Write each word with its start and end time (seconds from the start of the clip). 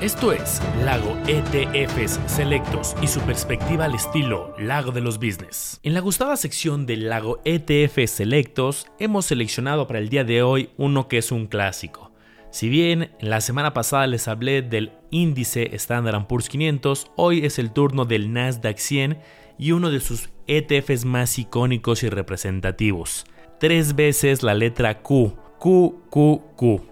Esto 0.00 0.32
es 0.32 0.62
Lago 0.82 1.14
ETFs 1.26 2.20
Selectos 2.24 2.96
y 3.02 3.06
su 3.06 3.20
perspectiva 3.20 3.84
al 3.84 3.94
estilo 3.94 4.54
Lago 4.58 4.92
de 4.92 5.02
los 5.02 5.18
Business. 5.18 5.78
En 5.82 5.92
la 5.92 6.00
gustada 6.00 6.38
sección 6.38 6.86
del 6.86 7.10
Lago 7.10 7.42
ETFs 7.44 8.12
Selectos 8.12 8.86
hemos 8.98 9.26
seleccionado 9.26 9.86
para 9.86 9.98
el 9.98 10.08
día 10.08 10.24
de 10.24 10.42
hoy 10.42 10.70
uno 10.78 11.06
que 11.06 11.18
es 11.18 11.30
un 11.30 11.48
clásico. 11.48 12.12
Si 12.50 12.70
bien 12.70 13.10
la 13.20 13.42
semana 13.42 13.74
pasada 13.74 14.06
les 14.06 14.26
hablé 14.26 14.62
del 14.62 14.92
índice 15.10 15.68
Standard 15.76 16.26
Poor's 16.26 16.48
500, 16.48 17.10
hoy 17.16 17.44
es 17.44 17.58
el 17.58 17.70
turno 17.70 18.06
del 18.06 18.32
Nasdaq 18.32 18.78
100 18.78 19.18
y 19.58 19.72
uno 19.72 19.90
de 19.90 20.00
sus 20.00 20.30
ETFs 20.46 21.04
más 21.04 21.38
icónicos 21.38 22.04
y 22.04 22.08
representativos. 22.08 23.26
Tres 23.58 23.94
veces 23.94 24.42
la 24.42 24.54
letra 24.54 25.02
Q, 25.02 25.36
QQQ. 25.58 26.89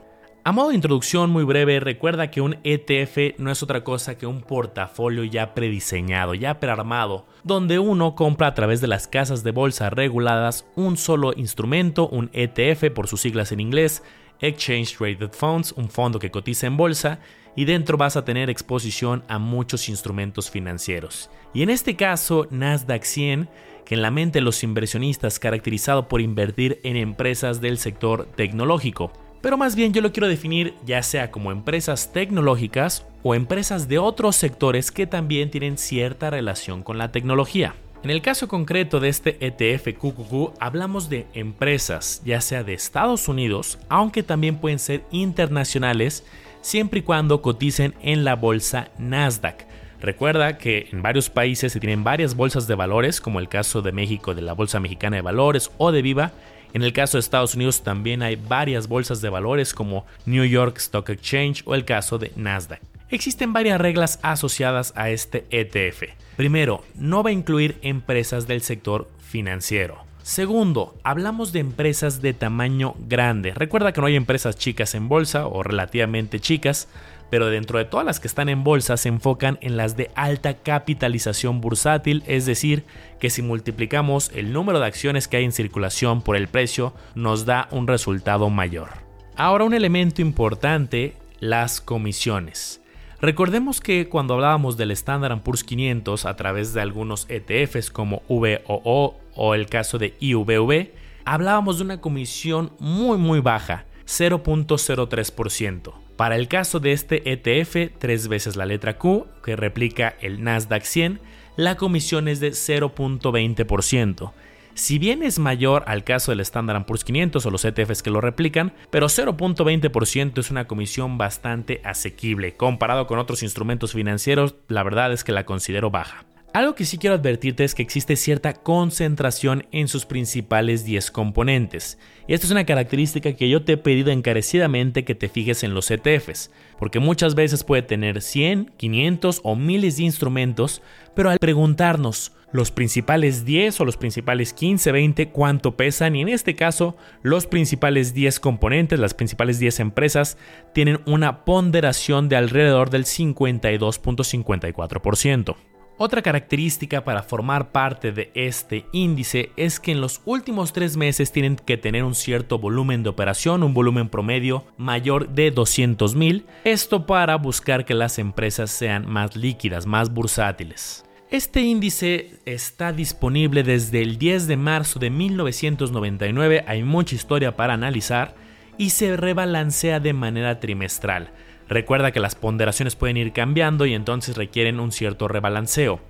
A 0.49 0.53
modo 0.53 0.71
de 0.71 0.77
introducción 0.77 1.29
muy 1.29 1.45
breve, 1.45 1.79
recuerda 1.79 2.31
que 2.31 2.41
un 2.41 2.57
ETF 2.65 3.39
no 3.39 3.51
es 3.51 3.63
otra 3.63 3.85
cosa 3.85 4.17
que 4.17 4.27
un 4.27 4.41
portafolio 4.41 5.23
ya 5.25 5.53
prediseñado, 5.53 6.33
ya 6.33 6.59
prearmado, 6.59 7.27
donde 7.45 7.79
uno 7.79 8.15
compra 8.15 8.47
a 8.47 8.55
través 8.55 8.81
de 8.81 8.87
las 8.87 9.09
casas 9.09 9.45
de 9.45 9.51
bolsa 9.51 9.91
reguladas 9.91 10.65
un 10.75 10.97
solo 10.97 11.35
instrumento, 11.37 12.09
un 12.09 12.31
ETF 12.33 12.91
por 12.95 13.09
sus 13.09 13.21
siglas 13.21 13.53
en 13.53 13.61
inglés, 13.61 14.03
Exchange 14.41 14.97
Traded 14.97 15.33
Funds, 15.33 15.73
un 15.73 15.91
fondo 15.91 16.19
que 16.19 16.31
cotiza 16.31 16.67
en 16.67 16.79
bolsa, 16.79 17.19
y 17.55 17.67
dentro 17.67 17.99
vas 17.99 18.17
a 18.17 18.25
tener 18.25 18.49
exposición 18.49 19.25
a 19.29 19.39
muchos 19.39 19.91
instrumentos 19.91 20.51
financieros. 20.51 21.29
Y 21.53 21.63
en 21.63 21.69
este 21.69 21.95
caso, 21.95 22.49
Nasdaq 22.51 23.05
100, 23.05 23.51
que 23.85 23.97
en 23.97 24.01
la 24.01 24.11
mente 24.11 24.39
de 24.39 24.45
los 24.47 24.63
inversionistas 24.65 25.39
caracterizado 25.39 26.09
por 26.09 26.23
invertir 26.23 26.81
en 26.85 26.97
empresas 26.97 27.61
del 27.61 27.77
sector 27.77 28.25
tecnológico 28.35 29.13
pero 29.41 29.57
más 29.57 29.77
bien 29.77 29.93
yo 29.93 30.01
lo 30.01 30.13
quiero 30.13 30.29
definir 30.29 30.75
ya 30.85 31.03
sea 31.03 31.31
como 31.31 31.53
empresas 31.53 32.13
tecnológicas 32.13 33.07
o 33.23 33.35
empresas 33.35 33.89
de 33.89 33.99
otros 33.99 34.37
sectores 34.37 34.91
que 34.91 35.07
también 35.07 35.51
tienen 35.51 35.79
cierta 35.79 36.31
relación 36.31 36.83
con 36.83 36.99
la 36.99 37.13
tecnología. 37.13 37.75
En 38.03 38.11
el 38.11 38.23
caso 38.23 38.47
concreto 38.47 39.01
de 39.01 39.09
este 39.09 39.45
ETF 39.45 39.99
QQQ 39.99 40.55
hablamos 40.61 41.09
de 41.09 41.27
empresas 41.35 42.23
ya 42.25 42.41
sea 42.41 42.63
de 42.63 42.75
Estados 42.75 43.27
Unidos, 43.27 43.79
aunque 43.89 44.23
también 44.23 44.57
pueden 44.59 44.79
ser 44.79 45.03
internacionales, 45.11 46.25
siempre 46.61 47.01
y 47.01 47.03
cuando 47.03 47.43
coticen 47.43 47.95
en 48.01 48.25
la 48.25 48.37
bolsa 48.37 48.89
Nasdaq. 48.99 49.67
Recuerda 50.01 50.59
que 50.59 50.89
en 50.93 51.03
varios 51.03 51.29
países 51.29 51.73
se 51.73 51.81
tienen 51.81 52.05
varias 52.05 52.37
bolsas 52.37 52.69
de 52.69 52.77
valores, 52.77 53.21
como 53.21 53.41
el 53.41 53.49
caso 53.49 53.83
de 53.83 53.91
México 53.91 54.33
de 54.33 54.43
la 54.43 54.53
Bolsa 54.53 54.79
Mexicana 54.79 55.17
de 55.17 55.23
Valores 55.23 55.73
o 55.77 55.91
de 55.91 56.03
Viva, 56.03 56.33
en 56.75 56.83
el 56.83 56.93
caso 56.93 57.17
de 57.17 57.21
Estados 57.21 57.55
Unidos 57.55 57.83
también 57.83 58.23
hay 58.23 58.37
varias 58.37 58.89
bolsas 58.89 59.21
de 59.21 59.29
valores 59.29 59.75
como 59.75 60.07
New 60.27 60.45
York 60.45 60.77
Stock 60.79 61.09
Exchange 61.09 61.63
o 61.65 61.75
el 61.75 61.85
caso 61.85 62.19
de 62.19 62.33
Nasdaq. 62.37 62.81
Existen 63.11 63.53
varias 63.53 63.81
reglas 63.81 64.19
asociadas 64.23 64.93
a 64.95 65.09
este 65.11 65.47
ETF. 65.51 66.11
Primero, 66.37 66.85
no 66.95 67.23
va 67.23 67.31
a 67.31 67.33
incluir 67.33 67.79
empresas 67.83 68.47
del 68.47 68.61
sector 68.61 69.09
financiero. 69.19 70.09
Segundo, 70.23 70.95
hablamos 71.05 71.55
de 71.55 71.61
empresas 71.61 72.21
de 72.21 72.35
tamaño 72.35 72.95
grande. 72.99 73.55
Recuerda 73.55 73.93
que 73.93 74.03
no 74.03 74.09
hay 74.09 74.15
empresas 74.15 74.57
chicas 74.59 74.95
en 74.95 75.09
bolsa 75.09 75.47
o 75.47 75.63
relativamente 75.63 76.39
chicas, 76.39 76.87
pero 77.31 77.47
dentro 77.47 77.79
de 77.79 77.85
todas 77.85 78.07
las 78.07 78.21
que 78.21 78.29
están 78.29 78.49
en 78.49 78.65
bolsa 78.65 78.97
se 78.97 79.09
enfocan 79.09 79.59
en 79.61 79.77
las 79.77 79.97
de 79.97 80.11
alta 80.15 80.55
capitalización 80.55 81.61
bursátil, 81.61 82.23
es 82.27 82.47
decir, 82.47 82.85
que 83.21 83.31
si 83.31 83.43
multiplicamos 83.43 84.31
el 84.35 84.53
número 84.53 84.81
de 84.81 84.87
acciones 84.87 85.29
que 85.29 85.39
hay 85.39 85.45
en 85.45 85.53
circulación 85.53 86.23
por 86.23 86.37
el 86.37 86.49
precio, 86.49 86.95
nos 87.15 87.45
da 87.45 87.69
un 87.71 87.87
resultado 87.87 88.51
mayor. 88.51 88.89
Ahora 89.37 89.65
un 89.65 89.75
elemento 89.75 90.23
importante, 90.23 91.15
las 91.41 91.81
comisiones. 91.81 92.81
Recordemos 93.21 93.81
que 93.81 94.09
cuando 94.09 94.35
hablábamos 94.35 94.77
del 94.77 94.93
Standard 94.93 95.43
Poor's 95.43 95.65
500 95.65 96.25
a 96.25 96.37
través 96.37 96.73
de 96.73 96.81
algunos 96.81 97.27
ETFs 97.29 97.91
como 97.91 98.23
VOO 98.29 99.17
o 99.35 99.55
el 99.55 99.67
caso 99.67 99.99
de 99.99 100.17
IVV, 100.21 100.93
hablábamos 101.25 101.79
de 101.79 101.85
una 101.85 102.01
comisión 102.01 102.73
muy 102.79 103.19
muy 103.19 103.41
baja, 103.41 103.87
0.03%. 104.07 106.08
Para 106.19 106.35
el 106.35 106.49
caso 106.49 106.81
de 106.81 106.91
este 106.91 107.31
ETF, 107.31 107.93
tres 107.97 108.27
veces 108.27 108.57
la 108.57 108.67
letra 108.67 108.99
Q, 108.99 109.29
que 109.41 109.55
replica 109.55 110.17
el 110.21 110.43
Nasdaq 110.43 110.83
100, 110.83 111.21
la 111.55 111.77
comisión 111.77 112.27
es 112.27 112.41
de 112.41 112.51
0.20%. 112.51 114.33
Si 114.75 114.99
bien 114.99 115.23
es 115.23 115.39
mayor 115.39 115.85
al 115.87 116.03
caso 116.03 116.33
del 116.33 116.41
Standard 116.41 116.87
Poor's 116.87 117.05
500 117.05 117.47
o 117.47 117.51
los 117.53 117.65
ETFs 117.65 118.03
que 118.03 118.11
lo 118.11 118.21
replican, 118.21 118.73
pero 118.91 119.07
0.20% 119.07 120.41
es 120.41 120.51
una 120.51 120.67
comisión 120.67 121.19
bastante 121.19 121.81
asequible. 121.85 122.57
Comparado 122.57 123.07
con 123.07 123.21
otros 123.21 123.45
instrumentos 123.45 123.93
financieros, 123.93 124.57
la 124.67 124.83
verdad 124.83 125.13
es 125.13 125.23
que 125.23 125.31
la 125.31 125.47
considero 125.47 125.93
baja. 125.93 126.25
Algo 126.55 126.75
que 126.75 126.87
sí 126.87 126.97
quiero 126.97 127.17
advertirte 127.17 127.63
es 127.63 127.75
que 127.75 127.83
existe 127.83 128.17
cierta 128.17 128.55
concentración 128.55 129.67
en 129.71 129.87
sus 129.87 130.07
principales 130.07 130.87
10 130.87 131.11
componentes. 131.11 131.99
Y 132.27 132.33
esta 132.33 132.47
es 132.47 132.53
una 132.53 132.65
característica 132.65 133.35
que 133.35 133.51
yo 133.51 133.65
te 133.65 133.75
he 133.75 133.77
pedido 133.77 134.11
encarecidamente 134.11 135.05
que 135.05 135.15
te 135.15 135.29
fijes 135.29 135.63
en 135.63 135.75
los 135.75 135.91
ETFs, 135.91 136.51
porque 136.79 137.01
muchas 137.01 137.35
veces 137.35 137.65
puede 137.65 137.83
tener 137.83 138.23
100, 138.23 138.73
500 138.79 139.43
o 139.45 139.57
miles 139.57 139.99
de 139.99 140.05
instrumentos, 140.05 140.81
pero 141.15 141.29
al 141.29 141.39
preguntarnos 141.39 142.33
los 142.51 142.71
principales 142.71 143.45
10 143.45 143.81
o 143.81 143.85
los 143.85 143.99
principales 143.99 144.55
15, 144.55 144.91
20, 144.91 145.29
cuánto 145.29 145.77
pesan, 145.77 146.17
y 146.17 146.23
en 146.23 146.31
este 146.31 146.55
caso 146.55 146.97
los 147.23 147.47
principales 147.47 148.15
10 148.15 148.41
componentes, 148.41 148.99
las 148.99 149.13
principales 149.13 149.59
10 149.59 149.81
empresas, 149.81 150.39
tienen 150.73 151.03
una 151.05 151.45
ponderación 151.45 152.31
de 152.31 152.37
alrededor 152.37 152.89
del 152.89 153.05
52.54%. 153.05 155.57
Otra 156.01 156.23
característica 156.23 157.03
para 157.03 157.25
formar 157.25 157.73
parte 157.73 158.13
de 158.13 158.31
este 158.35 158.87
índice 158.93 159.51
es 159.57 159.81
que 159.81 159.91
en 159.91 160.01
los 160.01 160.21
últimos 160.25 160.73
tres 160.73 160.97
meses 160.97 161.33
tienen 161.33 161.57
que 161.57 161.77
tener 161.77 162.05
un 162.05 162.15
cierto 162.15 162.61
volumen 162.61 163.03
de 163.03 163.09
operación, 163.09 163.65
un 163.65 163.75
volumen 163.75 164.09
promedio 164.09 164.65
mayor 164.77 165.29
de 165.31 165.51
200 165.51 166.15
mil, 166.15 166.47
esto 166.63 167.05
para 167.05 167.35
buscar 167.35 167.85
que 167.85 167.95
las 167.95 168.21
empresas 168.21 168.71
sean 168.71 169.11
más 169.11 169.35
líquidas, 169.35 169.87
más 169.87 170.15
bursátiles. 170.15 171.05
Este 171.33 171.63
índice 171.63 172.31
está 172.45 172.93
disponible 172.93 173.65
desde 173.65 174.01
el 174.01 174.19
10 174.19 174.47
de 174.47 174.57
marzo 174.57 175.01
de 175.01 175.11
1999, 175.11 176.65
hay 176.69 176.85
mucha 176.85 177.17
historia 177.17 177.57
para 177.57 177.75
analizar 177.75 178.37
y 178.79 178.91
se 178.91 179.17
rebalancea 179.17 179.99
de 179.99 180.13
manera 180.13 180.61
trimestral. 180.61 181.33
Recuerda 181.69 182.13
que 182.13 182.21
las 182.21 182.35
ponderaciones 182.35 182.97
pueden 182.97 183.17
ir 183.17 183.33
cambiando 183.33 183.87
y 183.87 183.95
entonces 183.95 184.37
requieren 184.37 184.81
un 184.81 184.93
cierto 184.93 185.29
rebalanceo. 185.29 186.01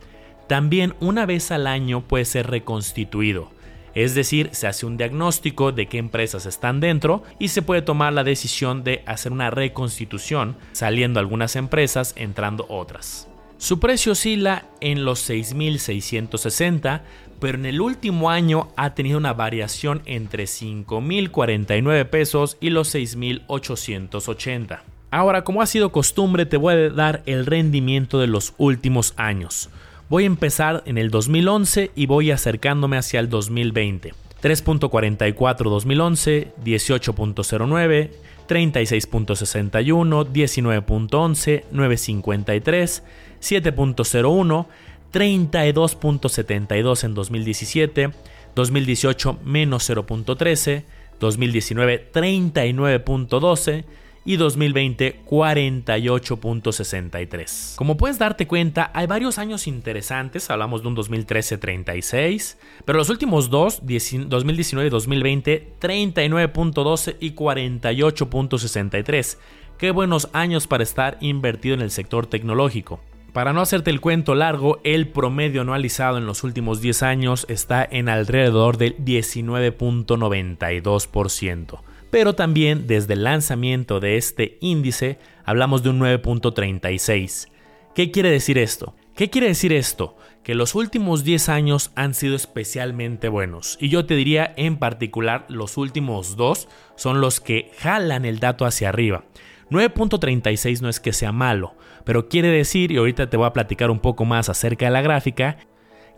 También 0.47 0.95
una 1.01 1.27
vez 1.27 1.51
al 1.51 1.67
año 1.67 2.03
puede 2.03 2.25
ser 2.25 2.49
reconstituido. 2.49 3.51
Es 3.95 4.15
decir, 4.15 4.51
se 4.53 4.69
hace 4.69 4.87
un 4.87 4.97
diagnóstico 4.97 5.73
de 5.73 5.87
qué 5.87 5.99
empresas 5.99 6.47
están 6.47 6.79
dentro 6.79 7.25
y 7.39 7.49
se 7.49 7.63
puede 7.63 7.83
tomar 7.83 8.13
la 8.13 8.23
decisión 8.23 8.85
de 8.85 9.03
hacer 9.07 9.33
una 9.33 9.51
reconstitución, 9.51 10.57
saliendo 10.73 11.19
algunas 11.19 11.57
empresas, 11.57 12.13
entrando 12.17 12.67
otras. 12.69 13.29
Su 13.57 13.81
precio 13.81 14.13
oscila 14.13 14.67
en 14.81 15.05
los 15.05 15.29
6.660, 15.29 17.01
pero 17.41 17.59
en 17.59 17.67
el 17.67 17.81
último 17.81 18.31
año 18.31 18.69
ha 18.77 18.95
tenido 18.95 19.19
una 19.19 19.33
variación 19.33 20.03
entre 20.07 20.45
5.049 20.45 22.09
pesos 22.09 22.57
y 22.61 22.71
los 22.71 22.95
6.880. 22.95 24.98
Ahora, 25.11 25.43
como 25.43 25.63
ha 25.63 25.67
sido 25.67 25.91
costumbre, 25.91 26.45
te 26.45 26.57
voy 26.59 26.75
a 26.75 26.91
dar 26.91 27.23
el 27.27 27.47
rendimiento 27.47 28.19
de 28.19 28.27
los 28.27 28.55
últimos 28.59 29.15
años. 29.17 29.71
Voy 30.11 30.25
a 30.25 30.27
empezar 30.27 30.83
en 30.87 30.99
el 30.99 31.11
2011 31.11 31.93
y 31.95 32.07
voy 32.07 32.31
acercándome 32.31 32.99
hacia 32.99 33.21
el 33.21 33.29
2020. 33.29 34.13
3.44 34.43 35.71
2011, 35.71 36.53
18.09, 36.65 38.11
36.61, 38.49 40.27
19.11, 40.33 41.65
9.53, 41.73 43.03
7.01, 43.41 44.67
32.72 45.13 47.05
en 47.05 47.15
2017, 47.15 48.11
2018 48.55 49.39
menos 49.45 49.91
0.13, 49.91 50.85
2019 51.19 52.11
39.12, 52.13 53.85
y 54.29 54.37
2020 54.37 55.25
48.63. 55.25 57.77
Como 57.77 57.97
puedes 57.97 58.19
darte 58.19 58.47
cuenta, 58.47 58.91
hay 58.93 59.07
varios 59.07 59.39
años 59.39 59.67
interesantes, 59.67 60.51
hablamos 60.51 60.83
de 60.83 60.89
un 60.89 60.95
2013 60.95 61.57
36, 61.57 62.59
pero 62.85 62.99
los 62.99 63.09
últimos 63.09 63.49
dos, 63.49 63.81
2019 63.81 64.87
y 64.87 64.91
2020, 64.91 65.73
39.12 65.81 67.17
y 67.21 67.33
48.63. 67.33 69.39
Qué 69.79 69.93
buenos 69.93 70.29
años 70.35 70.67
para 70.67 70.83
estar 70.83 71.17
invertido 71.23 71.75
en 71.75 71.81
el 71.81 71.91
sector 71.91 72.27
tecnológico. 72.27 73.01
Para 73.33 73.55
no 73.55 73.63
hacerte 73.63 73.91
el 73.91 74.03
cuento 74.03 74.35
largo, 74.35 74.79
el 74.85 75.09
promedio 75.09 75.63
anualizado 75.63 76.19
en 76.19 76.27
los 76.27 76.45
últimos 76.45 76.83
10 76.83 77.03
años 77.03 77.47
está 77.49 77.89
en 77.91 78.11
alrededor 78.11 78.77
del 78.77 78.95
19.92%. 78.99 81.81
pero 82.11 82.35
también 82.35 82.87
desde 82.87 83.15
el 83.15 83.25
lanzamiento 83.25 84.01
de 84.01 84.17
este 84.17 84.59
índice 84.61 85.19
hablamos 85.45 85.83
de 85.83 85.91
un 85.91 86.01
9.36. 86.01 87.49
¿Qué 87.95 88.11
quiere 88.11 88.31
decir 88.31 88.59
esto? 88.59 88.95
¿Qué 89.15 89.31
quiere 89.31 89.49
decir 89.49 89.73
esto? 89.73 90.17
Que 90.45 90.55
los 90.55 90.75
últimos 90.75 91.25
10 91.25 91.49
años 91.49 91.91
han 91.97 92.15
sido 92.15 92.37
especialmente 92.37 93.29
buenos 93.29 93.77
y 93.81 93.89
yo 93.89 94.07
te 94.07 94.15
diría 94.15 94.55
en 94.57 94.77
particular 94.77 95.45
los 95.49 95.77
últimos 95.77 96.37
dos 96.37 96.69
son 96.97 97.21
los 97.21 97.41
que 97.41 97.73
jalan 97.79 98.25
el 98.25 98.39
dato 98.39 98.65
hacia 98.65 98.89
arriba. 98.89 99.25
9.36 99.71 100.81
no 100.81 100.89
es 100.89 101.01
que 101.01 101.13
sea 101.13 101.33
malo, 101.33 101.75
pero 102.05 102.29
quiere 102.29 102.49
decir, 102.49 102.91
y 102.91 102.97
ahorita 102.97 103.29
te 103.29 103.37
voy 103.37 103.47
a 103.47 103.53
platicar 103.53 103.91
un 103.91 104.01
poco 104.01 104.25
más 104.25 104.49
acerca 104.49 104.87
de 104.87 104.93
la 104.93 105.03
gráfica, 105.03 105.59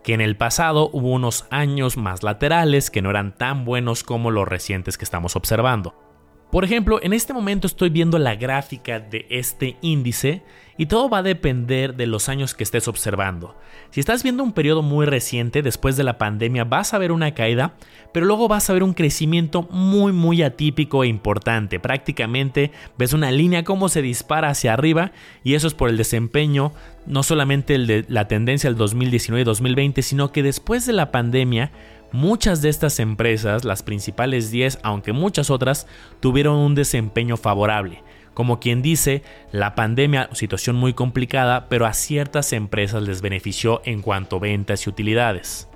que 0.03 0.13
en 0.13 0.21
el 0.21 0.37
pasado 0.37 0.89
hubo 0.91 1.09
unos 1.11 1.45
años 1.49 1.97
más 1.97 2.23
laterales 2.23 2.89
que 2.89 3.01
no 3.01 3.09
eran 3.09 3.35
tan 3.35 3.65
buenos 3.65 4.03
como 4.03 4.31
los 4.31 4.47
recientes 4.47 4.97
que 4.97 5.05
estamos 5.05 5.35
observando. 5.35 6.10
Por 6.51 6.65
ejemplo, 6.65 6.99
en 7.01 7.13
este 7.13 7.31
momento 7.31 7.65
estoy 7.65 7.89
viendo 7.89 8.19
la 8.19 8.35
gráfica 8.35 8.99
de 8.99 9.25
este 9.29 9.77
índice 9.81 10.43
y 10.77 10.87
todo 10.87 11.09
va 11.09 11.19
a 11.19 11.23
depender 11.23 11.95
de 11.95 12.07
los 12.07 12.27
años 12.27 12.53
que 12.53 12.63
estés 12.63 12.89
observando. 12.89 13.55
Si 13.89 14.01
estás 14.01 14.21
viendo 14.21 14.43
un 14.43 14.51
periodo 14.51 14.81
muy 14.81 15.05
reciente 15.05 15.61
después 15.61 15.95
de 15.95 16.03
la 16.03 16.17
pandemia 16.17 16.65
vas 16.65 16.93
a 16.93 16.97
ver 16.97 17.13
una 17.13 17.33
caída, 17.33 17.75
pero 18.13 18.25
luego 18.25 18.49
vas 18.49 18.69
a 18.69 18.73
ver 18.73 18.83
un 18.83 18.93
crecimiento 18.93 19.63
muy 19.71 20.11
muy 20.11 20.43
atípico 20.43 21.05
e 21.05 21.07
importante. 21.07 21.79
Prácticamente 21.79 22.71
ves 22.97 23.13
una 23.13 23.31
línea 23.31 23.63
como 23.63 23.87
se 23.87 24.01
dispara 24.01 24.49
hacia 24.49 24.73
arriba 24.73 25.13
y 25.45 25.53
eso 25.53 25.67
es 25.67 25.73
por 25.73 25.89
el 25.89 25.95
desempeño 25.95 26.73
no 27.05 27.23
solamente 27.23 27.75
el 27.75 27.87
de 27.87 28.05
la 28.09 28.27
tendencia 28.27 28.69
del 28.69 28.77
2019 28.77 29.41
y 29.41 29.45
2020, 29.45 30.01
sino 30.01 30.31
que 30.31 30.43
después 30.43 30.85
de 30.85 30.93
la 30.93 31.11
pandemia 31.11 31.71
Muchas 32.11 32.61
de 32.61 32.67
estas 32.67 32.99
empresas, 32.99 33.63
las 33.63 33.83
principales 33.83 34.51
10, 34.51 34.79
aunque 34.83 35.13
muchas 35.13 35.49
otras, 35.49 35.87
tuvieron 36.19 36.57
un 36.57 36.75
desempeño 36.75 37.37
favorable. 37.37 38.03
Como 38.33 38.59
quien 38.59 38.81
dice, 38.81 39.23
la 39.51 39.75
pandemia, 39.75 40.29
situación 40.33 40.75
muy 40.75 40.93
complicada, 40.93 41.67
pero 41.69 41.85
a 41.85 41.93
ciertas 41.93 42.51
empresas 42.51 43.03
les 43.03 43.21
benefició 43.21 43.81
en 43.85 44.01
cuanto 44.01 44.37
a 44.37 44.39
ventas 44.39 44.85
y 44.85 44.89
utilidades. 44.89 45.69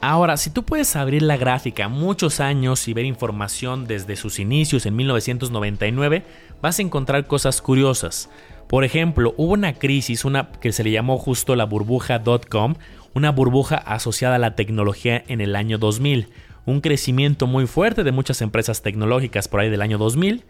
Ahora, 0.00 0.36
si 0.36 0.50
tú 0.50 0.62
puedes 0.62 0.94
abrir 0.94 1.22
la 1.22 1.36
gráfica 1.36 1.88
muchos 1.88 2.38
años 2.38 2.86
y 2.86 2.94
ver 2.94 3.04
información 3.04 3.86
desde 3.86 4.14
sus 4.14 4.38
inicios 4.38 4.86
en 4.86 4.94
1999, 4.94 6.22
vas 6.62 6.78
a 6.78 6.82
encontrar 6.82 7.26
cosas 7.26 7.60
curiosas. 7.60 8.30
Por 8.68 8.84
ejemplo, 8.84 9.34
hubo 9.38 9.54
una 9.54 9.72
crisis, 9.72 10.26
una 10.26 10.50
que 10.52 10.72
se 10.72 10.84
le 10.84 10.90
llamó 10.90 11.16
justo 11.16 11.56
la 11.56 11.64
burbuja.com, 11.64 12.74
una 13.14 13.32
burbuja 13.32 13.76
asociada 13.76 14.36
a 14.36 14.38
la 14.38 14.56
tecnología 14.56 15.24
en 15.26 15.40
el 15.40 15.56
año 15.56 15.78
2000, 15.78 16.28
un 16.66 16.82
crecimiento 16.82 17.46
muy 17.46 17.66
fuerte 17.66 18.04
de 18.04 18.12
muchas 18.12 18.42
empresas 18.42 18.82
tecnológicas 18.82 19.48
por 19.48 19.60
ahí 19.60 19.70
del 19.70 19.80
año 19.80 19.96
2000, 19.96 20.44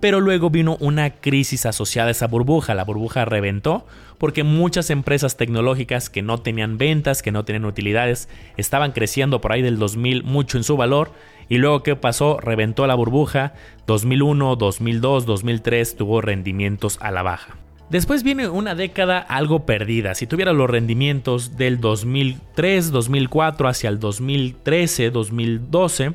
pero 0.00 0.20
luego 0.20 0.50
vino 0.50 0.76
una 0.80 1.10
crisis 1.10 1.64
asociada 1.64 2.08
a 2.08 2.10
esa 2.10 2.26
burbuja, 2.26 2.74
la 2.74 2.84
burbuja 2.84 3.24
reventó 3.24 3.86
porque 4.18 4.44
muchas 4.44 4.90
empresas 4.90 5.38
tecnológicas 5.38 6.10
que 6.10 6.20
no 6.20 6.38
tenían 6.38 6.76
ventas, 6.76 7.22
que 7.22 7.32
no 7.32 7.44
tenían 7.46 7.64
utilidades, 7.64 8.28
estaban 8.58 8.92
creciendo 8.92 9.40
por 9.40 9.52
ahí 9.52 9.62
del 9.62 9.78
2000 9.78 10.24
mucho 10.24 10.58
en 10.58 10.64
su 10.64 10.76
valor. 10.76 11.12
Y 11.48 11.58
luego 11.58 11.82
qué 11.82 11.96
pasó, 11.96 12.38
reventó 12.38 12.86
la 12.86 12.94
burbuja, 12.94 13.54
2001, 13.86 14.56
2002, 14.56 15.26
2003 15.26 15.96
tuvo 15.96 16.20
rendimientos 16.20 16.98
a 17.00 17.10
la 17.10 17.22
baja. 17.22 17.61
Después 17.92 18.22
viene 18.22 18.48
una 18.48 18.74
década 18.74 19.18
algo 19.18 19.66
perdida. 19.66 20.14
Si 20.14 20.26
tuviera 20.26 20.54
los 20.54 20.70
rendimientos 20.70 21.58
del 21.58 21.78
2003, 21.78 22.90
2004 22.90 23.68
hacia 23.68 23.90
el 23.90 24.00
2013, 24.00 25.10
2012, 25.10 26.14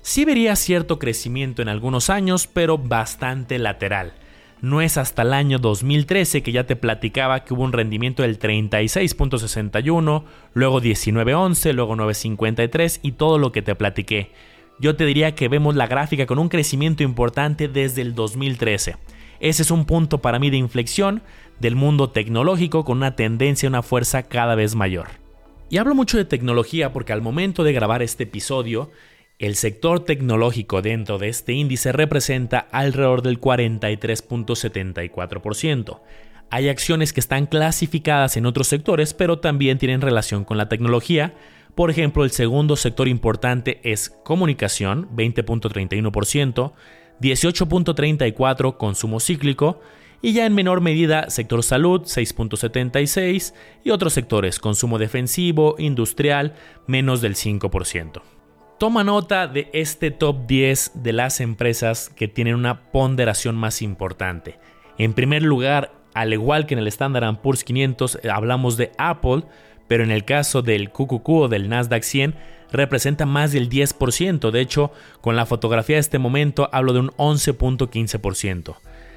sí 0.00 0.24
vería 0.24 0.56
cierto 0.56 0.98
crecimiento 0.98 1.60
en 1.60 1.68
algunos 1.68 2.08
años, 2.08 2.46
pero 2.46 2.78
bastante 2.78 3.58
lateral. 3.58 4.14
No 4.62 4.80
es 4.80 4.96
hasta 4.96 5.20
el 5.20 5.34
año 5.34 5.58
2013 5.58 6.42
que 6.42 6.52
ya 6.52 6.64
te 6.64 6.74
platicaba 6.74 7.44
que 7.44 7.52
hubo 7.52 7.64
un 7.64 7.74
rendimiento 7.74 8.22
del 8.22 8.38
36.61, 8.38 10.24
luego 10.54 10.80
19.11, 10.80 11.72
luego 11.74 11.96
9.53 11.96 13.00
y 13.02 13.12
todo 13.12 13.36
lo 13.36 13.52
que 13.52 13.60
te 13.60 13.74
platiqué. 13.74 14.32
Yo 14.78 14.96
te 14.96 15.04
diría 15.04 15.34
que 15.34 15.48
vemos 15.48 15.76
la 15.76 15.86
gráfica 15.86 16.24
con 16.24 16.38
un 16.38 16.48
crecimiento 16.48 17.02
importante 17.02 17.68
desde 17.68 18.00
el 18.00 18.14
2013. 18.14 18.96
Ese 19.40 19.62
es 19.62 19.70
un 19.70 19.86
punto 19.86 20.18
para 20.18 20.38
mí 20.38 20.50
de 20.50 20.58
inflexión 20.58 21.22
del 21.58 21.74
mundo 21.74 22.10
tecnológico 22.10 22.84
con 22.84 22.98
una 22.98 23.16
tendencia 23.16 23.66
y 23.66 23.68
una 23.68 23.82
fuerza 23.82 24.24
cada 24.24 24.54
vez 24.54 24.74
mayor. 24.74 25.08
Y 25.70 25.78
hablo 25.78 25.94
mucho 25.94 26.18
de 26.18 26.24
tecnología 26.24 26.92
porque 26.92 27.12
al 27.12 27.22
momento 27.22 27.62
de 27.64 27.72
grabar 27.72 28.02
este 28.02 28.24
episodio, 28.24 28.90
el 29.38 29.54
sector 29.56 30.00
tecnológico 30.00 30.82
dentro 30.82 31.16
de 31.18 31.28
este 31.28 31.54
índice 31.54 31.92
representa 31.92 32.58
alrededor 32.58 33.22
del 33.22 33.40
43.74%. 33.40 36.00
Hay 36.50 36.68
acciones 36.68 37.14
que 37.14 37.20
están 37.20 37.46
clasificadas 37.46 38.36
en 38.36 38.44
otros 38.44 38.66
sectores, 38.66 39.14
pero 39.14 39.38
también 39.38 39.78
tienen 39.78 40.00
relación 40.00 40.44
con 40.44 40.58
la 40.58 40.68
tecnología. 40.68 41.34
Por 41.76 41.90
ejemplo, 41.90 42.24
el 42.24 42.32
segundo 42.32 42.74
sector 42.74 43.06
importante 43.06 43.78
es 43.84 44.10
comunicación, 44.24 45.08
20.31%, 45.16 46.72
18.34 47.20 48.76
consumo 48.76 49.20
cíclico 49.20 49.80
y 50.22 50.32
ya 50.32 50.46
en 50.46 50.54
menor 50.54 50.80
medida 50.80 51.30
sector 51.30 51.62
salud 51.62 52.02
6.76 52.02 53.54
y 53.84 53.90
otros 53.90 54.12
sectores 54.12 54.58
consumo 54.58 54.98
defensivo, 54.98 55.76
industrial 55.78 56.54
menos 56.86 57.20
del 57.20 57.34
5%. 57.34 58.22
Toma 58.78 59.04
nota 59.04 59.46
de 59.46 59.68
este 59.74 60.10
top 60.10 60.46
10 60.46 60.92
de 61.02 61.12
las 61.12 61.40
empresas 61.40 62.08
que 62.08 62.28
tienen 62.28 62.54
una 62.54 62.90
ponderación 62.90 63.54
más 63.54 63.82
importante. 63.82 64.58
En 64.96 65.12
primer 65.12 65.42
lugar, 65.42 65.92
al 66.14 66.32
igual 66.32 66.66
que 66.66 66.74
en 66.74 66.80
el 66.80 66.86
Standard 66.88 67.40
Poor's 67.42 67.64
500 67.64 68.20
hablamos 68.30 68.76
de 68.76 68.92
Apple, 68.96 69.44
pero 69.86 70.02
en 70.02 70.10
el 70.10 70.24
caso 70.24 70.62
del 70.62 70.92
QQQ 70.92 71.28
o 71.28 71.48
del 71.48 71.68
Nasdaq 71.68 72.02
100 72.02 72.34
representa 72.72 73.26
más 73.26 73.52
del 73.52 73.68
10%, 73.68 74.50
de 74.50 74.60
hecho, 74.60 74.90
con 75.20 75.36
la 75.36 75.46
fotografía 75.46 75.94
de 75.96 76.00
este 76.00 76.18
momento 76.18 76.68
hablo 76.72 76.92
de 76.92 76.98
un 77.00 77.10
11.15%, 77.12 78.76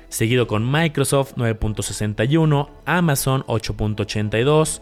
seguido 0.10 0.48
con 0.48 0.70
Microsoft 0.70 1.34
9.61, 1.36 2.70
Amazon 2.86 3.44
8.82, 3.48 4.82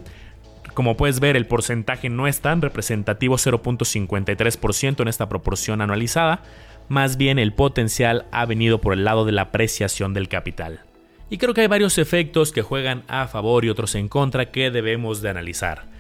Como 0.73 0.97
puedes 0.97 1.19
ver, 1.19 1.37
el 1.37 1.45
porcentaje 1.45 2.09
no 2.09 2.27
es 2.27 2.41
tan 2.41 2.61
representativo, 2.61 3.37
0.53% 3.37 5.01
en 5.01 5.07
esta 5.07 5.29
proporción 5.29 5.81
anualizada. 5.81 6.41
Más 6.89 7.17
bien 7.17 7.39
el 7.39 7.53
potencial 7.53 8.25
ha 8.31 8.45
venido 8.45 8.81
por 8.81 8.93
el 8.93 9.05
lado 9.05 9.25
de 9.25 9.31
la 9.31 9.43
apreciación 9.43 10.13
del 10.13 10.27
capital. 10.27 10.81
Y 11.29 11.37
creo 11.37 11.53
que 11.53 11.61
hay 11.61 11.67
varios 11.67 11.97
efectos 11.97 12.51
que 12.51 12.61
juegan 12.61 13.03
a 13.07 13.27
favor 13.27 13.63
y 13.65 13.69
otros 13.69 13.95
en 13.95 14.09
contra 14.09 14.51
que 14.51 14.69
debemos 14.69 15.21
de 15.21 15.29
analizar. 15.29 15.94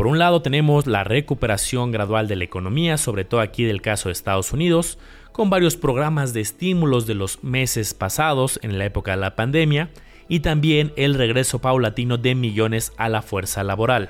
Por 0.00 0.06
un 0.06 0.18
lado 0.18 0.40
tenemos 0.40 0.86
la 0.86 1.04
recuperación 1.04 1.92
gradual 1.92 2.26
de 2.26 2.34
la 2.34 2.44
economía, 2.44 2.96
sobre 2.96 3.26
todo 3.26 3.42
aquí 3.42 3.64
del 3.64 3.82
caso 3.82 4.08
de 4.08 4.14
Estados 4.14 4.50
Unidos, 4.54 4.98
con 5.30 5.50
varios 5.50 5.76
programas 5.76 6.32
de 6.32 6.40
estímulos 6.40 7.06
de 7.06 7.12
los 7.12 7.44
meses 7.44 7.92
pasados 7.92 8.58
en 8.62 8.78
la 8.78 8.86
época 8.86 9.10
de 9.10 9.18
la 9.18 9.36
pandemia 9.36 9.90
y 10.26 10.40
también 10.40 10.94
el 10.96 11.16
regreso 11.16 11.58
paulatino 11.58 12.16
de 12.16 12.34
millones 12.34 12.94
a 12.96 13.10
la 13.10 13.20
fuerza 13.20 13.62
laboral. 13.62 14.08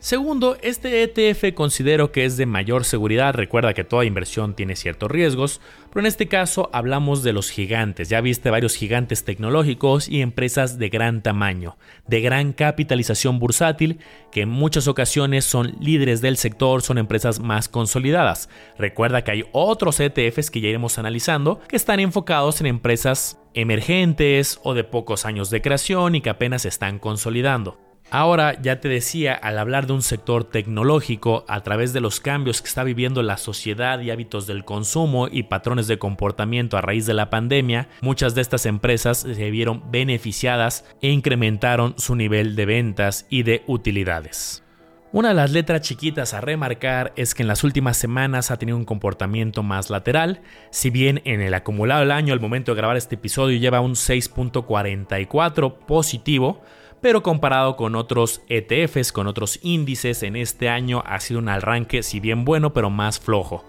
Segundo, 0.00 0.56
este 0.62 1.02
ETF 1.02 1.52
considero 1.54 2.12
que 2.12 2.24
es 2.24 2.36
de 2.36 2.46
mayor 2.46 2.84
seguridad, 2.84 3.34
recuerda 3.34 3.74
que 3.74 3.82
toda 3.82 4.04
inversión 4.04 4.54
tiene 4.54 4.76
ciertos 4.76 5.10
riesgos, 5.10 5.60
pero 5.88 5.98
en 6.00 6.06
este 6.06 6.28
caso 6.28 6.70
hablamos 6.72 7.24
de 7.24 7.32
los 7.32 7.50
gigantes, 7.50 8.08
ya 8.08 8.20
viste 8.20 8.48
varios 8.48 8.76
gigantes 8.76 9.24
tecnológicos 9.24 10.08
y 10.08 10.20
empresas 10.20 10.78
de 10.78 10.88
gran 10.88 11.20
tamaño, 11.24 11.78
de 12.06 12.20
gran 12.20 12.52
capitalización 12.52 13.40
bursátil, 13.40 13.98
que 14.30 14.42
en 14.42 14.50
muchas 14.50 14.86
ocasiones 14.86 15.44
son 15.44 15.74
líderes 15.80 16.20
del 16.20 16.36
sector, 16.36 16.80
son 16.80 16.98
empresas 16.98 17.40
más 17.40 17.68
consolidadas. 17.68 18.48
Recuerda 18.78 19.24
que 19.24 19.32
hay 19.32 19.44
otros 19.50 19.98
ETFs 19.98 20.52
que 20.52 20.60
ya 20.60 20.68
iremos 20.68 20.98
analizando 20.98 21.58
que 21.66 21.74
están 21.74 21.98
enfocados 21.98 22.60
en 22.60 22.68
empresas 22.68 23.40
emergentes 23.52 24.60
o 24.62 24.74
de 24.74 24.84
pocos 24.84 25.26
años 25.26 25.50
de 25.50 25.60
creación 25.60 26.14
y 26.14 26.20
que 26.20 26.30
apenas 26.30 26.66
están 26.66 27.00
consolidando. 27.00 27.87
Ahora, 28.10 28.58
ya 28.62 28.80
te 28.80 28.88
decía, 28.88 29.34
al 29.34 29.58
hablar 29.58 29.86
de 29.86 29.92
un 29.92 30.00
sector 30.00 30.44
tecnológico, 30.44 31.44
a 31.46 31.60
través 31.62 31.92
de 31.92 32.00
los 32.00 32.20
cambios 32.20 32.62
que 32.62 32.68
está 32.68 32.82
viviendo 32.82 33.22
la 33.22 33.36
sociedad 33.36 34.00
y 34.00 34.10
hábitos 34.10 34.46
del 34.46 34.64
consumo 34.64 35.28
y 35.30 35.42
patrones 35.42 35.88
de 35.88 35.98
comportamiento 35.98 36.78
a 36.78 36.80
raíz 36.80 37.04
de 37.04 37.12
la 37.12 37.28
pandemia, 37.28 37.88
muchas 38.00 38.34
de 38.34 38.40
estas 38.40 38.64
empresas 38.64 39.18
se 39.18 39.50
vieron 39.50 39.90
beneficiadas 39.90 40.86
e 41.02 41.10
incrementaron 41.10 41.94
su 41.98 42.16
nivel 42.16 42.56
de 42.56 42.64
ventas 42.64 43.26
y 43.28 43.42
de 43.42 43.62
utilidades. 43.66 44.64
Una 45.12 45.28
de 45.28 45.34
las 45.34 45.52
letras 45.52 45.82
chiquitas 45.82 46.32
a 46.32 46.40
remarcar 46.40 47.12
es 47.16 47.34
que 47.34 47.42
en 47.42 47.48
las 47.48 47.64
últimas 47.64 47.96
semanas 47.98 48.50
ha 48.50 48.58
tenido 48.58 48.76
un 48.76 48.84
comportamiento 48.84 49.62
más 49.62 49.90
lateral, 49.90 50.40
si 50.70 50.88
bien 50.88 51.20
en 51.24 51.42
el 51.42 51.52
acumulado 51.54 52.00
del 52.00 52.10
año 52.10 52.32
al 52.32 52.40
momento 52.40 52.72
de 52.72 52.76
grabar 52.76 52.96
este 52.96 53.14
episodio 53.16 53.58
lleva 53.58 53.80
un 53.80 53.92
6.44 53.92 55.78
positivo, 55.86 56.62
pero 57.00 57.22
comparado 57.22 57.76
con 57.76 57.94
otros 57.94 58.42
ETFs, 58.48 59.12
con 59.12 59.26
otros 59.26 59.60
índices, 59.62 60.22
en 60.22 60.36
este 60.36 60.68
año 60.68 61.02
ha 61.06 61.20
sido 61.20 61.40
un 61.40 61.48
arranque 61.48 62.02
si 62.02 62.20
bien 62.20 62.44
bueno, 62.44 62.72
pero 62.72 62.90
más 62.90 63.20
flojo. 63.20 63.64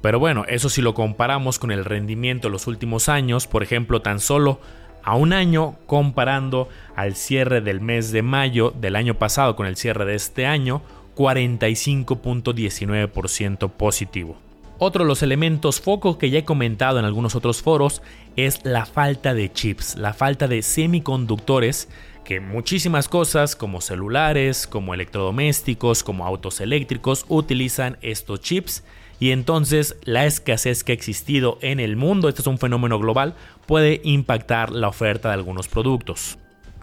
Pero 0.00 0.18
bueno, 0.18 0.44
eso 0.48 0.68
si 0.68 0.82
lo 0.82 0.94
comparamos 0.94 1.60
con 1.60 1.70
el 1.70 1.84
rendimiento 1.84 2.48
de 2.48 2.52
los 2.52 2.66
últimos 2.66 3.08
años, 3.08 3.46
por 3.46 3.62
ejemplo, 3.62 4.02
tan 4.02 4.18
solo 4.18 4.58
a 5.04 5.14
un 5.16 5.32
año 5.32 5.76
comparando 5.86 6.68
al 6.96 7.14
cierre 7.14 7.60
del 7.60 7.80
mes 7.80 8.10
de 8.12 8.22
mayo 8.22 8.74
del 8.78 8.96
año 8.96 9.14
pasado 9.14 9.54
con 9.56 9.66
el 9.66 9.76
cierre 9.76 10.04
de 10.04 10.16
este 10.16 10.44
año, 10.46 10.82
45.19% 11.16 13.70
positivo. 13.70 14.36
Otro 14.78 15.04
de 15.04 15.08
los 15.08 15.22
elementos 15.22 15.80
foco 15.80 16.18
que 16.18 16.30
ya 16.30 16.40
he 16.40 16.44
comentado 16.44 16.98
en 16.98 17.04
algunos 17.04 17.36
otros 17.36 17.62
foros 17.62 18.02
es 18.34 18.64
la 18.64 18.84
falta 18.86 19.34
de 19.34 19.52
chips, 19.52 19.94
la 19.96 20.12
falta 20.12 20.48
de 20.48 20.62
semiconductores 20.62 21.88
que 22.24 22.40
muchísimas 22.40 23.08
cosas 23.08 23.56
como 23.56 23.80
celulares, 23.80 24.66
como 24.66 24.94
electrodomésticos, 24.94 26.02
como 26.02 26.26
autos 26.26 26.60
eléctricos 26.60 27.24
utilizan 27.28 27.98
estos 28.02 28.40
chips 28.40 28.84
y 29.22 29.30
entonces 29.30 29.96
la 30.02 30.26
escasez 30.26 30.82
que 30.82 30.92
ha 30.92 30.94
existido 30.94 31.58
en 31.60 31.78
el 31.78 31.96
mundo, 31.96 32.28
este 32.28 32.40
es 32.40 32.46
un 32.46 32.58
fenómeno 32.58 32.98
global, 32.98 33.34
puede 33.66 34.00
impactar 34.02 34.70
la 34.70 34.88
oferta 34.88 35.28
de 35.28 35.34
algunos 35.34 35.68
productos. 35.68 36.38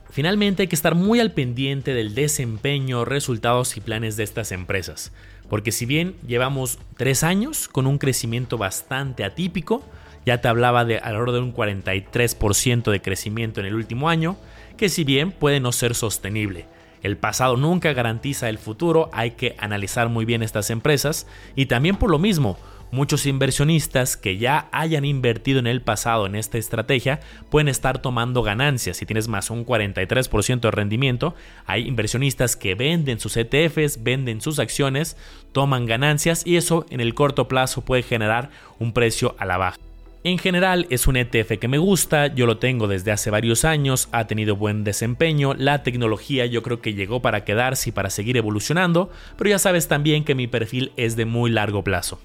Finalmente 0.10 0.64
hay 0.64 0.68
que 0.68 0.76
estar 0.76 0.96
muy 0.96 1.20
al 1.20 1.34
pendiente 1.34 1.94
del 1.94 2.16
desempeño, 2.16 3.06
resultados 3.06 3.78
y 3.78 3.82
planes 3.82 4.18
de 4.18 4.24
estas 4.24 4.52
empresas, 4.52 5.12
porque 5.50 5.72
si 5.72 5.86
bien 5.86 6.16
llevamos 6.26 6.80
tres 6.98 7.24
años 7.24 7.68
con 7.68 7.88
un 7.88 7.98
crecimiento 7.98 8.58
bastante 8.58 9.24
atípico, 9.24 9.84
ya 10.26 10.42
te 10.42 10.48
hablaba 10.48 10.86
de 10.86 10.98
alrededor 10.98 11.34
de 11.34 11.40
un 11.40 11.54
43% 11.54 12.92
de 12.92 13.02
crecimiento 13.02 13.60
en 13.60 13.66
el 13.66 13.76
último 13.76 14.10
año, 14.10 14.38
que 14.80 14.88
si 14.88 15.04
bien 15.04 15.34
puede 15.34 15.60
no 15.60 15.74
ser 15.74 15.94
sostenible. 15.94 16.66
El 17.04 17.18
pasado 17.18 17.58
nunca 17.58 17.92
garantiza 17.92 18.48
el 18.48 18.58
futuro, 18.58 19.10
hay 19.12 19.32
que 19.32 19.56
analizar 19.60 20.08
muy 20.08 20.24
bien 20.24 20.42
estas 20.42 20.70
empresas 20.70 21.28
y 21.54 21.66
también 21.66 21.98
por 21.98 22.10
lo 22.10 22.18
mismo, 22.18 22.58
muchos 22.90 23.26
inversionistas 23.26 24.16
que 24.16 24.38
ya 24.38 24.70
hayan 24.72 25.04
invertido 25.04 25.60
en 25.60 25.68
el 25.68 25.82
pasado 25.82 26.26
en 26.26 26.36
esta 26.36 26.58
estrategia 26.58 27.20
pueden 27.50 27.68
estar 27.68 28.02
tomando 28.02 28.42
ganancias. 28.42 28.96
Si 28.96 29.06
tienes 29.06 29.28
más 29.28 29.50
un 29.50 29.66
43% 29.66 30.62
de 30.62 30.72
rendimiento, 30.72 31.36
hay 31.66 31.86
inversionistas 31.86 32.56
que 32.56 32.76
venden 32.76 33.20
sus 33.20 33.36
ETFs, 33.36 34.02
venden 34.02 34.40
sus 34.40 34.60
acciones, 34.60 35.18
toman 35.52 35.88
ganancias 35.88 36.48
y 36.48 36.56
eso 36.56 36.86
en 36.90 37.02
el 37.02 37.14
corto 37.16 37.50
plazo 37.50 37.82
puede 37.82 38.04
generar 38.04 38.50
un 38.80 38.94
precio 38.94 39.36
a 39.40 39.46
la 39.46 39.58
baja. 39.58 39.89
En 40.22 40.38
general 40.38 40.86
es 40.90 41.08
un 41.08 41.16
ETF 41.16 41.60
que 41.60 41.70
me 41.70 41.78
gusta, 41.78 42.28
yo 42.28 42.46
lo 42.46 42.58
tengo 42.58 42.90
desde 42.90 43.14
hace 43.14 43.30
varios 43.30 43.64
años, 43.64 44.10
ha 44.12 44.28
tenido 44.28 44.58
buen 44.58 44.84
desempeño, 44.84 45.54
la 45.54 45.82
tecnología 45.82 46.46
yo 46.46 46.62
creo 46.62 46.82
que 46.82 46.94
llegó 46.94 47.22
para 47.22 47.46
quedarse 47.46 47.90
y 47.90 47.94
para 47.94 48.10
seguir 48.10 48.36
evolucionando, 48.36 49.10
pero 49.38 49.50
ya 49.50 49.60
sabes 49.60 49.88
también 49.88 50.26
que 50.26 50.36
mi 50.36 50.48
perfil 50.48 50.92
es 50.98 51.16
de 51.16 51.24
muy 51.24 51.52
largo 51.52 51.86
plazo. 51.86 52.20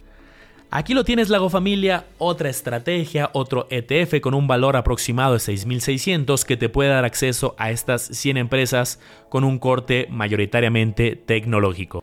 Aquí 0.72 0.92
lo 0.92 1.04
tienes 1.04 1.28
Lago 1.28 1.50
Familia, 1.50 2.06
otra 2.18 2.50
estrategia, 2.50 3.30
otro 3.32 3.68
ETF 3.70 4.20
con 4.20 4.34
un 4.34 4.48
valor 4.48 4.74
aproximado 4.74 5.34
de 5.34 5.38
6.600 5.38 6.42
que 6.44 6.56
te 6.56 6.68
puede 6.68 6.90
dar 6.90 7.04
acceso 7.04 7.54
a 7.58 7.70
estas 7.70 8.02
100 8.02 8.38
empresas 8.38 8.98
con 9.28 9.44
un 9.44 9.60
corte 9.60 10.08
mayoritariamente 10.10 11.14
tecnológico. 11.14 12.02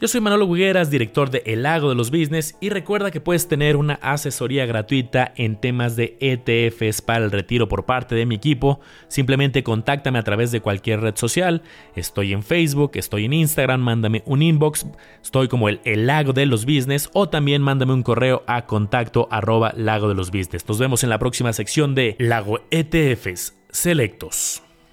Yo 0.00 0.06
soy 0.06 0.20
Manolo 0.20 0.46
Bugueras, 0.46 0.90
director 0.90 1.28
de 1.28 1.42
El 1.44 1.64
Lago 1.64 1.88
de 1.88 1.96
los 1.96 2.12
Business 2.12 2.56
y 2.60 2.68
recuerda 2.68 3.10
que 3.10 3.20
puedes 3.20 3.48
tener 3.48 3.74
una 3.74 3.94
asesoría 3.94 4.64
gratuita 4.64 5.32
en 5.34 5.56
temas 5.56 5.96
de 5.96 6.16
ETFs 6.20 7.02
para 7.02 7.24
el 7.24 7.32
retiro 7.32 7.66
por 7.66 7.84
parte 7.84 8.14
de 8.14 8.24
mi 8.24 8.36
equipo. 8.36 8.78
Simplemente 9.08 9.64
contáctame 9.64 10.20
a 10.20 10.22
través 10.22 10.52
de 10.52 10.60
cualquier 10.60 11.00
red 11.00 11.16
social. 11.16 11.62
Estoy 11.96 12.32
en 12.32 12.44
Facebook, 12.44 12.92
estoy 12.94 13.24
en 13.24 13.32
Instagram, 13.32 13.80
mándame 13.80 14.22
un 14.24 14.40
inbox, 14.40 14.86
estoy 15.20 15.48
como 15.48 15.68
el, 15.68 15.80
el 15.82 16.06
Lago 16.06 16.32
de 16.32 16.46
los 16.46 16.64
Business 16.64 17.10
o 17.12 17.28
también 17.28 17.60
mándame 17.60 17.92
un 17.92 18.04
correo 18.04 18.44
a 18.46 18.66
contacto 18.66 19.26
arroba 19.32 19.72
Lago 19.76 20.08
de 20.08 20.14
los 20.14 20.30
Business. 20.30 20.64
Nos 20.68 20.78
vemos 20.78 21.02
en 21.02 21.10
la 21.10 21.18
próxima 21.18 21.52
sección 21.52 21.96
de 21.96 22.14
Lago 22.20 22.60
ETFs 22.70 23.56
Selectos. 23.70 24.62